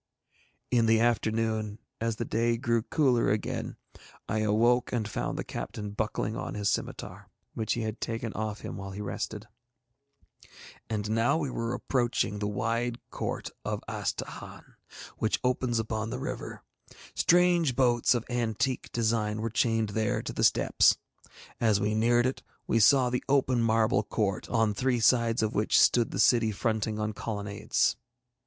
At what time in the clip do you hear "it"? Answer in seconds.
22.25-22.41